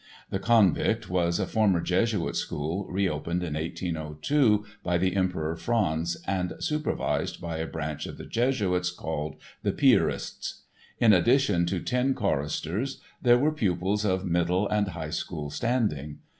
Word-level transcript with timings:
The 0.31 0.39
Konvikt 0.39 1.09
was 1.09 1.39
a 1.39 1.45
former 1.45 1.79
Jesuit 1.79 2.35
school 2.35 2.87
reopened 2.89 3.43
in 3.43 3.53
1802 3.53 4.65
by 4.83 4.97
the 4.97 5.15
Emperor 5.15 5.55
Franz 5.55 6.17
and 6.25 6.53
supervised 6.57 7.39
by 7.39 7.57
a 7.57 7.67
branch 7.67 8.07
of 8.07 8.17
the 8.17 8.25
Jesuits 8.25 8.89
called 8.89 9.35
the 9.61 9.71
Piarists. 9.71 10.63
In 10.97 11.13
addition 11.13 11.67
to 11.67 11.79
ten 11.79 12.15
choristers 12.15 12.99
there 13.21 13.37
were 13.37 13.51
pupils 13.51 14.03
of 14.03 14.25
middle 14.25 14.67
and 14.69 14.87
high 14.87 15.11
school 15.11 15.51
standing. 15.51 16.17